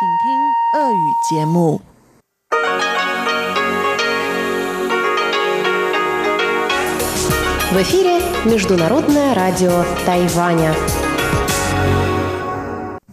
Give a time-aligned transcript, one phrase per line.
[0.00, 0.04] В
[7.82, 10.72] эфире Международное радио Тайваня.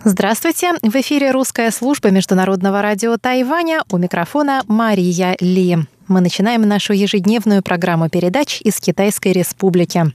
[0.04, 0.74] Здравствуйте!
[0.84, 3.82] В эфире русская служба Международного радио Тайваня.
[3.90, 5.78] У микрофона Мария Ли.
[6.08, 10.14] Мы начинаем нашу ежедневную программу передач из Китайской Республики.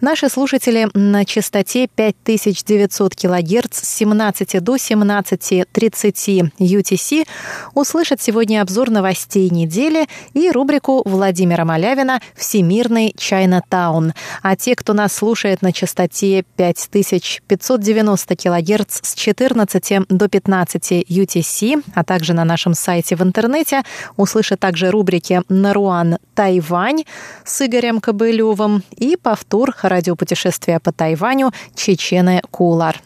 [0.00, 7.26] Наши слушатели на частоте 5900 кГц с 17 до 17.30 UTC
[7.74, 14.12] услышат сегодня обзор новостей недели и рубрику Владимира Малявина «Всемирный Чайна-таун».
[14.42, 22.02] А те, кто нас слушает на частоте 5590 кГц с 14 до 15 UTC, а
[22.02, 23.82] также на нашем сайте в интернете,
[24.16, 27.04] услышат также рубрики «Наруан Тайвань»
[27.44, 33.00] с Игорем Кобылевым и повтор повтор радиопутешествия по Тайваню Чечены Кулар.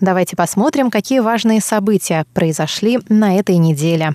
[0.00, 4.14] Давайте посмотрим, какие важные события произошли на этой неделе.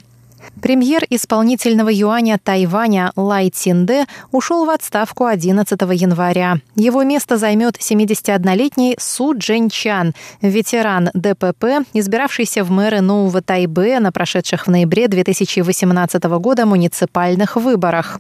[0.62, 6.60] Премьер исполнительного юаня Тайваня Лай Цинде ушел в отставку 11 января.
[6.76, 14.68] Его место займет 71-летний Су Чан, ветеран ДПП, избиравшийся в мэры Нового Тайбе на прошедших
[14.68, 18.20] в ноябре 2018 года муниципальных выборах.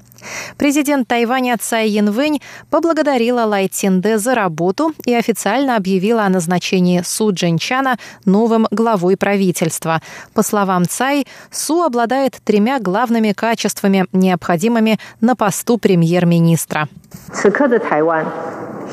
[0.58, 7.34] Президент Тайваня Цай Янвэнь поблагодарила Лай Цинде за работу и официально объявила о назначении Су
[7.34, 10.02] Чана новым главой правительства.
[10.34, 16.88] По словам Цай, Су обладает обладает тремя главными качествами, необходимыми на посту премьер-министра.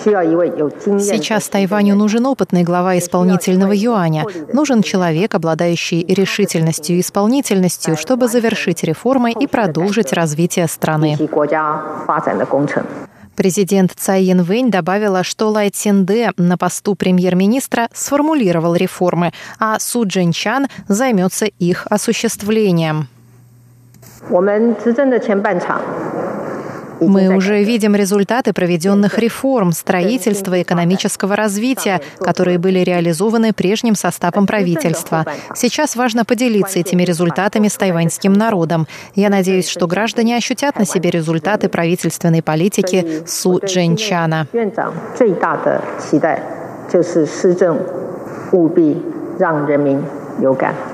[0.05, 4.25] Сейчас Тайваню нужен опытный глава исполнительного юаня.
[4.53, 11.17] Нужен человек, обладающий решительностью и исполнительностью, чтобы завершить реформы и продолжить развитие страны.
[13.36, 20.69] Президент Цай Янвэнь добавила, что Лай Цинде на посту премьер-министра сформулировал реформы, а Су Чан
[20.89, 23.08] займется их осуществлением.
[26.99, 34.48] Мы уже видим результаты проведенных реформ, строительства и экономического развития, которые были реализованы прежним составом
[34.48, 35.23] правительства.
[35.54, 38.88] Сейчас важно поделиться этими результатами с тайваньским народом.
[39.14, 44.48] Я надеюсь, что граждане ощутят на себе результаты правительственной политики Су Дженчана.
[46.89, 47.77] 就是施政
[48.52, 48.98] 务必
[49.38, 50.02] 让人民
[50.39, 50.90] 有感。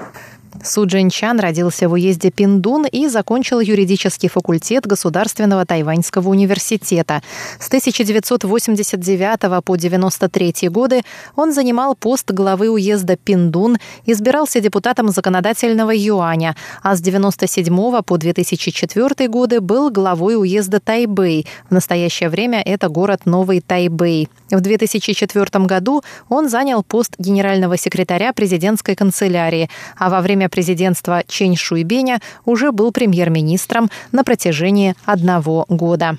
[0.65, 7.23] Су Чан родился в уезде Пиндун и закончил юридический факультет Государственного тайваньского университета.
[7.59, 11.03] С 1989 по 1993 годы
[11.37, 19.29] он занимал пост главы уезда Пиндун, избирался депутатом законодательного юаня, а с 1997 по 2004
[19.29, 21.47] годы был главой уезда Тайбэй.
[21.69, 24.29] В настоящее время это город Новый Тайбэй.
[24.51, 31.57] В 2004 году он занял пост генерального секретаря президентской канцелярии, а во время президентства Чень
[31.57, 36.19] Шуйбеня уже был премьер-министром на протяжении одного года.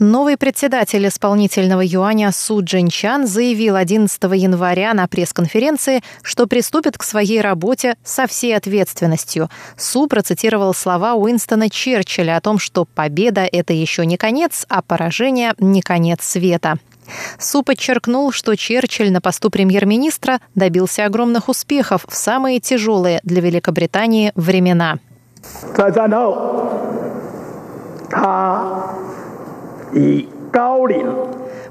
[0.00, 7.40] Новый председатель исполнительного юаня Су Джинчан заявил 11 января на пресс-конференции, что приступит к своей
[7.40, 9.50] работе со всей ответственностью.
[9.76, 15.54] Су процитировал слова Уинстона Черчилля о том, что победа– это еще не конец, а поражение–
[15.58, 16.78] не конец света.
[17.38, 24.32] Су подчеркнул, что Черчилль на посту премьер-министра добился огромных успехов в самые тяжелые для Великобритании
[24.34, 24.98] времена.
[29.92, 30.28] И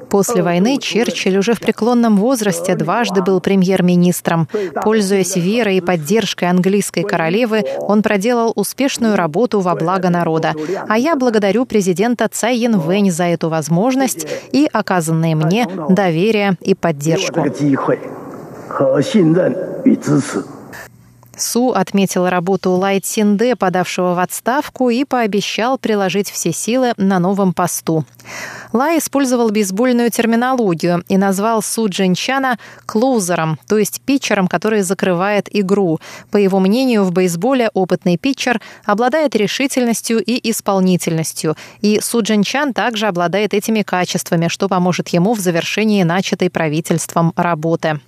[0.10, 4.48] После войны Черчилль уже в преклонном возрасте дважды был премьер-министром.
[4.84, 10.54] Пользуясь верой и поддержкой английской королевы, он проделал успешную работу во благо народа.
[10.88, 17.46] А я благодарю президента Цай Янвэнь за эту возможность и оказанные мне доверие и поддержку.
[21.38, 27.54] Су отметил работу Лай Цинде, подавшего в отставку, и пообещал приложить все силы на новом
[27.54, 28.06] посту.
[28.74, 36.00] Лай использовал бейсбольную терминологию и назвал Су Джинчана клоузером, то есть питчером, который закрывает игру.
[36.32, 43.08] По его мнению, в бейсболе опытный питчер обладает решительностью и исполнительностью, и Су Джинчан также
[43.08, 48.00] обладает этими качествами, что поможет ему в завершении начатой правительством работы.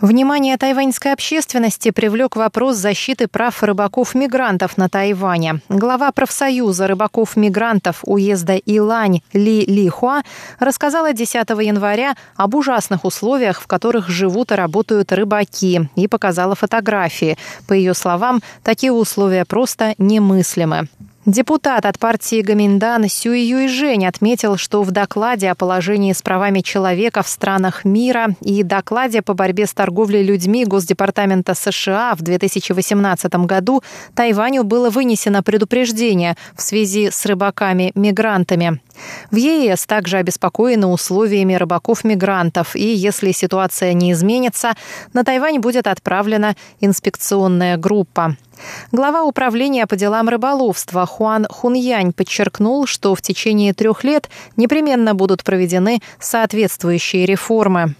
[0.00, 5.60] Внимание тайваньской общественности привлек вопрос защиты прав рыбаков-мигрантов на Тайване.
[5.68, 10.22] Глава профсоюза рыбаков-мигрантов уезда Илань Ли Лихуа
[10.60, 17.36] рассказала 10 января об ужасных условиях, в которых живут и работают рыбаки, и показала фотографии.
[17.66, 20.86] По ее словам, такие условия просто немыслимы.
[21.28, 27.22] Депутат от партии Гаминдан Сюй Юйжень отметил, что в докладе о положении с правами человека
[27.22, 33.82] в странах мира и докладе по борьбе с торговлей людьми Госдепартамента США в 2018 году
[34.14, 38.80] Тайваню было вынесено предупреждение в связи с рыбаками-мигрантами.
[39.30, 44.76] В ЕС также обеспокоены условиями рыбаков-мигрантов, и если ситуация не изменится,
[45.12, 48.34] на Тайвань будет отправлена инспекционная группа.
[48.92, 55.44] Глава управления по делам рыболовства Хуан Хуньянь подчеркнул, что в течение трех лет непременно будут
[55.44, 57.94] проведены соответствующие реформы.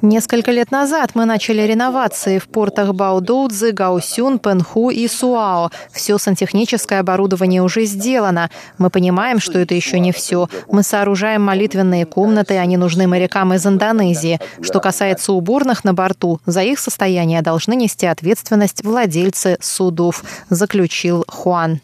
[0.00, 5.70] Несколько лет назад мы начали реновации в портах Баудоудзы, Гаусюн, Пенху и Суао.
[5.92, 8.48] Все сантехническое оборудование уже сделано.
[8.78, 10.48] Мы понимаем, что это еще не все.
[10.72, 14.40] Мы сооружаем молитвенные комнаты, они нужны морякам из Индонезии.
[14.62, 21.80] Что касается уборных на борту, за их состояние должны нести ответственность владельцы судов, заключил Хуан.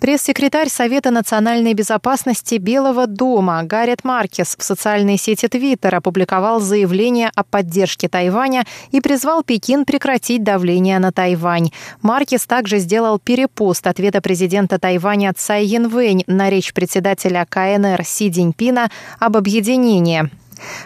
[0.00, 7.44] Пресс-секретарь Совета национальной безопасности Белого дома Гаррет Маркес в социальной сети Твиттер опубликовал заявление о
[7.44, 11.70] поддержке Тайваня и призвал Пекин прекратить давление на Тайвань.
[12.00, 18.90] Маркес также сделал перепост ответа президента Тайваня Цай Янвэнь на речь председателя КНР Си Диньпина
[19.18, 20.30] об объединении.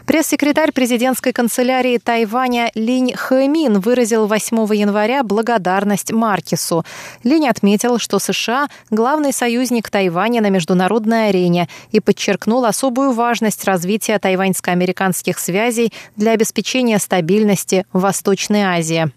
[0.07, 6.85] Пресс-секретарь президентской канцелярии Тайваня Линь Хэмин выразил 8 января благодарность Маркису.
[7.23, 14.19] Линь отметил, что США– главный союзник Тайваня на международной арене и подчеркнул особую важность развития
[14.19, 19.11] тайваньско-американских связей для обеспечения стабильности в Восточной Азии.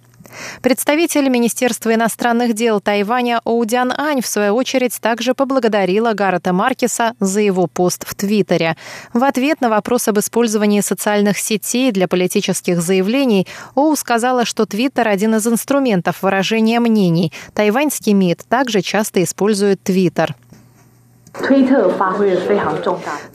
[0.62, 7.41] Представитель Министерства иностранных дел Тайваня Оудян Ань, в свою очередь, также поблагодарила Гаррета Маркеса за
[7.41, 8.75] его пост в Твиттере.
[9.13, 15.07] В ответ на вопрос об использовании социальных сетей для политических заявлений Оу сказала, что Твиттер–
[15.09, 17.31] один из инструментов выражения мнений.
[17.53, 20.35] Тайваньский МИД также часто использует Твиттер.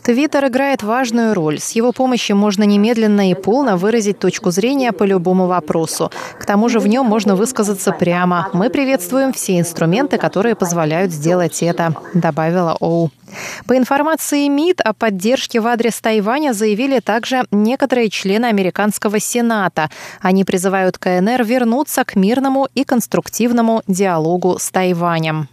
[0.02, 1.58] Твиттер играет важную роль.
[1.58, 6.10] С его помощью можно немедленно и полно выразить точку зрения по любому вопросу.
[6.38, 8.48] К тому же в нем можно высказаться прямо.
[8.52, 13.10] Мы приветствуем все инструменты, которые позволяют сделать это, добавила Оу.
[13.66, 19.90] По информации МИД о поддержке в адрес Тайваня заявили также некоторые члены американского Сената.
[20.20, 25.48] Они призывают КНР вернуться к мирному и конструктивному диалогу с Тайванем.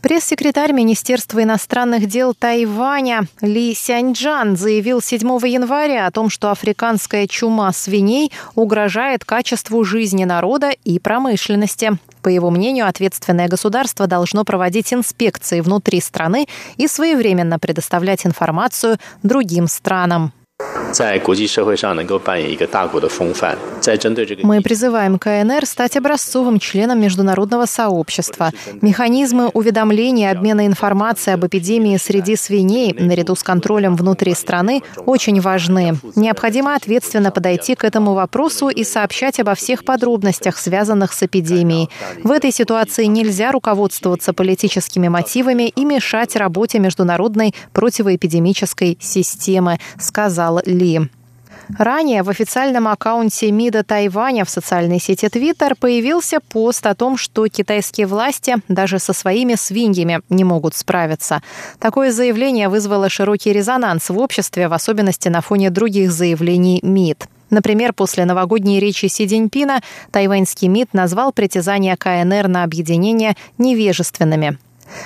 [0.00, 7.72] Пресс-секретарь Министерства иностранных дел Тайваня Ли Сяньджан заявил 7 января о том, что африканская чума
[7.72, 11.98] свиней угрожает качеству жизни народа и промышленности.
[12.22, 16.46] По его мнению, ответственное государство должно проводить инспекции внутри страны
[16.76, 20.32] и своевременно предоставлять информацию другим странам.
[24.42, 28.50] Мы призываем КНР стать образцовым членом международного сообщества.
[28.80, 35.40] Механизмы уведомления и обмена информацией об эпидемии среди свиней наряду с контролем внутри страны очень
[35.40, 35.96] важны.
[36.16, 41.88] Необходимо ответственно подойти к этому вопросу и сообщать обо всех подробностях, связанных с эпидемией.
[42.24, 50.60] В этой ситуации нельзя руководствоваться политическими мотивами и мешать работе международной противоэпидемической системы, сказал сказал
[50.64, 51.00] Ли.
[51.78, 57.46] Ранее в официальном аккаунте МИДа Тайваня в социальной сети Твиттер появился пост о том, что
[57.46, 61.42] китайские власти даже со своими свиньями не могут справиться.
[61.78, 67.28] Такое заявление вызвало широкий резонанс в обществе, в особенности на фоне других заявлений МИД.
[67.50, 74.58] Например, после новогодней речи Си Цзиньпина тайваньский МИД назвал притязания КНР на объединение невежественными.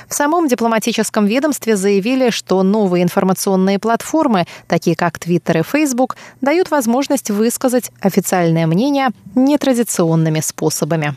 [0.08, 6.70] В самом дипломатическом ведомстве заявили, что новые информационные платформы, такие как Twitter и Facebook, дают
[6.70, 11.16] возможность высказать официальное мнение нетрадиционными способами.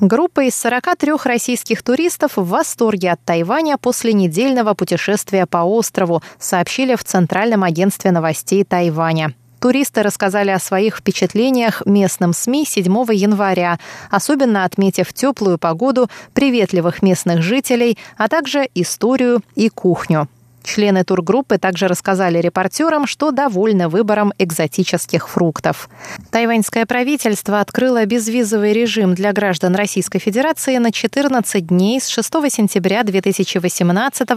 [0.00, 6.94] Группа из 43 российских туристов в восторге от Тайваня после недельного путешествия по острову, сообщили
[6.94, 9.34] в Центральном агентстве новостей Тайваня.
[9.64, 13.78] Туристы рассказали о своих впечатлениях местным СМИ 7 января,
[14.10, 20.28] особенно отметив теплую погоду, приветливых местных жителей, а также историю и кухню.
[20.64, 25.90] Члены тургруппы также рассказали репортерам, что довольны выбором экзотических фруктов.
[26.30, 33.02] Тайваньское правительство открыло безвизовый режим для граждан Российской Федерации на 14 дней с 6 сентября
[33.02, 34.28] 2018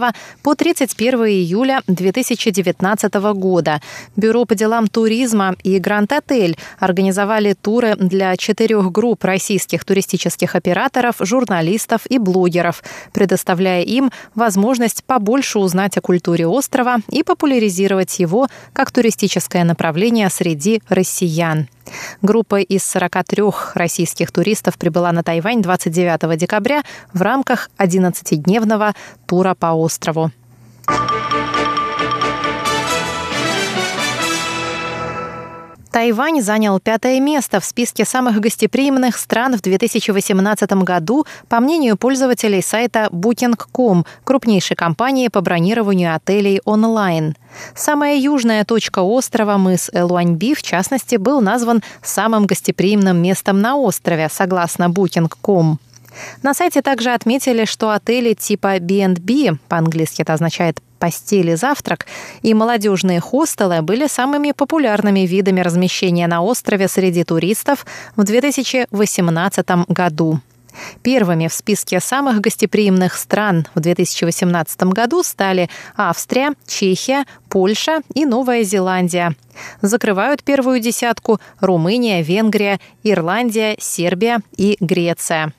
[0.42, 3.80] по 31 июля 2019 года.
[4.14, 12.02] Бюро по делам туризма и Гранд-отель организовали туры для четырех групп российских туристических операторов, журналистов
[12.10, 12.82] и блогеров,
[13.14, 20.28] предоставляя им возможность побольше узнать о культуре культуре острова и популяризировать его как туристическое направление
[20.30, 21.68] среди россиян.
[22.22, 23.44] Группа из 43
[23.74, 26.82] российских туристов прибыла на Тайвань 29 декабря
[27.12, 28.94] в рамках 11-дневного
[29.26, 30.32] тура по острову.
[35.98, 42.62] Тайвань занял пятое место в списке самых гостеприимных стран в 2018 году, по мнению пользователей
[42.62, 47.34] сайта Booking.com, крупнейшей компании по бронированию отелей онлайн.
[47.74, 54.28] Самая южная точка острова, мыс Элуаньби, в частности, был назван самым гостеприимным местом на острове,
[54.30, 55.80] согласно Booking.com.
[56.44, 62.06] На сайте также отметили, что отели типа B&B, по-английски это означает постели, завтрак
[62.42, 67.86] и молодежные хостелы были самыми популярными видами размещения на острове среди туристов
[68.16, 70.40] в 2018 году.
[71.02, 78.62] Первыми в списке самых гостеприимных стран в 2018 году стали Австрия, Чехия, Польша и Новая
[78.62, 79.34] Зеландия.
[79.82, 85.52] Закрывают первую десятку Румыния, Венгрия, Ирландия, Сербия и Греция.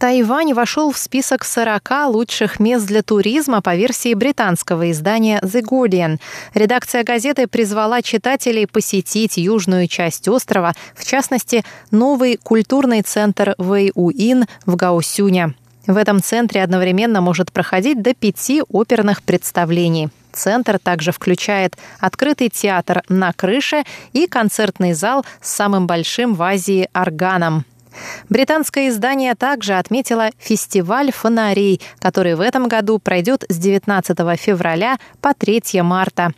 [0.00, 6.18] Тайвань вошел в список 40 лучших мест для туризма по версии британского издания The Guardian.
[6.54, 14.74] Редакция газеты призвала читателей посетить южную часть острова, в частности, новый культурный центр Вэй-Уин в
[14.74, 15.52] Гаусюне.
[15.86, 20.08] В этом центре одновременно может проходить до пяти оперных представлений.
[20.32, 26.88] Центр также включает открытый театр на крыше и концертный зал с самым большим в Азии
[26.94, 27.66] органом.
[28.28, 35.34] Британское издание также отметило фестиваль фонарей, который в этом году пройдет с 19 февраля по
[35.34, 36.32] 3 марта.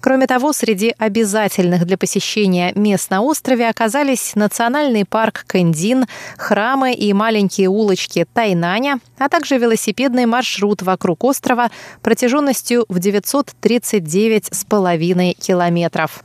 [0.00, 6.06] Кроме того, среди обязательных для посещения мест на острове оказались национальный парк Кэндин,
[6.36, 11.70] храмы и маленькие улочки Тайнаня, а также велосипедный маршрут вокруг острова
[12.02, 16.24] протяженностью в 939,5 километров.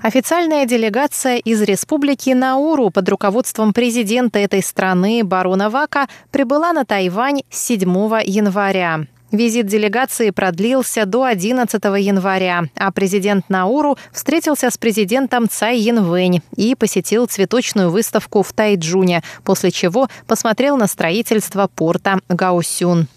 [0.00, 7.42] Официальная делегация из Республики Науру под руководством президента этой страны барона Вака прибыла на Тайвань
[7.50, 7.80] 7
[8.24, 9.06] января.
[9.32, 16.74] Визит делегации продлился до 11 января, а президент Науру встретился с президентом Цай Янвэнь и
[16.76, 23.08] посетил цветочную выставку в Тайджуне, после чего посмотрел на строительство порта Гаусюн.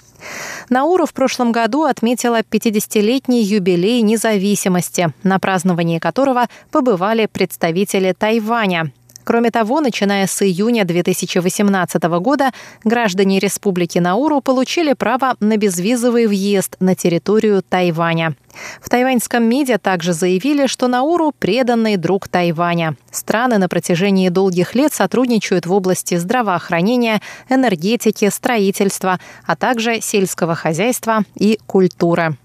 [0.69, 8.91] Науру в прошлом году отметила 50-летний юбилей независимости, на праздновании которого побывали представители Тайваня.
[9.23, 12.51] Кроме того, начиная с июня 2018 года,
[12.83, 18.35] граждане Республики Науру получили право на безвизовый въезд на территорию Тайваня.
[18.81, 22.95] В тайваньском МИДе также заявили, что Науру– преданный друг Тайваня.
[23.11, 31.23] Страны на протяжении долгих лет сотрудничают в области здравоохранения, энергетики, строительства, а также сельского хозяйства
[31.35, 32.37] и культуры.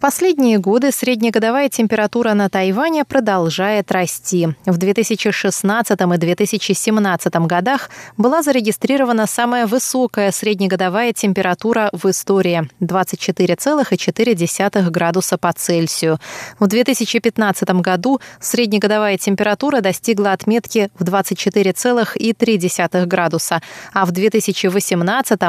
[0.00, 4.50] Последние годы среднегодовая температура на Тайване продолжает расти.
[4.64, 15.36] В 2016 и 2017 годах была зарегистрирована самая высокая среднегодовая температура в истории– 24,4 градуса
[15.36, 16.20] по Цельсию.
[16.60, 23.60] В 2015 году среднегодовая температура достигла отметки в 24,3 градуса,
[23.92, 25.40] а в 2018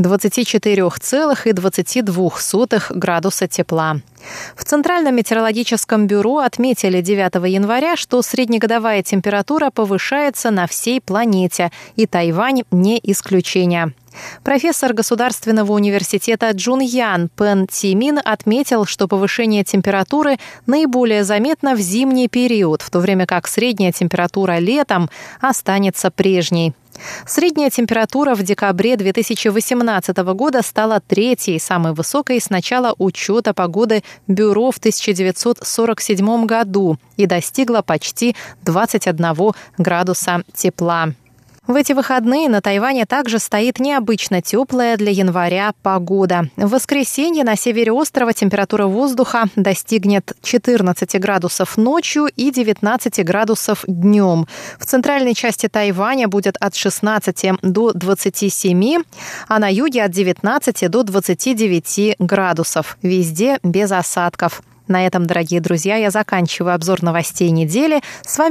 [0.00, 4.00] 24,22 градуса тепла.
[4.56, 12.06] В Центральном метеорологическом бюро отметили 9 января, что среднегодовая температура повышается на всей планете, и
[12.06, 13.92] Тайвань не исключение.
[14.42, 22.28] Профессор Государственного университета Джун Ян Пен Тимин отметил, что повышение температуры наиболее заметно в зимний
[22.28, 25.08] период, в то время как средняя температура летом
[25.40, 26.74] останется прежней.
[27.26, 34.70] Средняя температура в декабре 2018 года стала третьей, самой высокой с начала учета погоды Бюро
[34.70, 41.12] в 1947 году и достигла почти 21 градуса тепла.
[41.70, 46.48] В эти выходные на Тайване также стоит необычно теплая для января погода.
[46.56, 54.48] В воскресенье на севере острова температура воздуха достигнет 14 градусов ночью и 19 градусов днем.
[54.80, 59.04] В центральной части Тайваня будет от 16 до 27,
[59.46, 62.98] а на юге от 19 до 29 градусов.
[63.00, 64.60] Везде без осадков.
[64.90, 68.00] На этом, дорогие друзья, я заканчиваю обзор новостей недели.
[68.22, 68.48] С вами